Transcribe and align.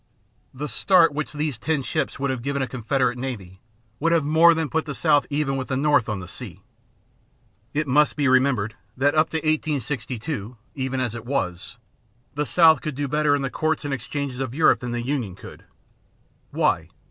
The 0.51 0.67
start 0.67 1.13
which 1.13 1.31
these 1.31 1.59
ten 1.59 1.83
ships 1.83 2.17
would 2.17 2.31
have 2.31 2.41
given 2.41 2.63
a 2.63 2.67
Confederate 2.67 3.19
navy 3.19 3.61
would 3.99 4.11
have 4.11 4.23
more 4.23 4.55
than 4.55 4.67
put 4.67 4.85
the 4.85 4.95
South 4.95 5.27
even 5.29 5.57
with 5.57 5.67
the 5.67 5.77
North 5.77 6.09
on 6.09 6.19
the 6.19 6.27
sea. 6.27 6.63
It 7.75 7.85
must 7.87 8.15
be 8.15 8.27
remembered 8.27 8.73
that 8.97 9.13
up 9.13 9.29
to 9.29 9.37
1862, 9.37 10.57
even 10.73 10.99
as 10.99 11.13
it 11.13 11.23
was, 11.27 11.77
the 12.33 12.47
South 12.47 12.81
could 12.81 12.95
do 12.95 13.07
better 13.07 13.35
in 13.35 13.43
the 13.43 13.51
courts 13.51 13.85
and 13.85 13.93
exchanges 13.93 14.39
of 14.39 14.55
Europe 14.55 14.79
than 14.79 14.91
the 14.91 15.03
Union 15.05 15.35
could. 15.35 15.65
Why? 16.49 16.89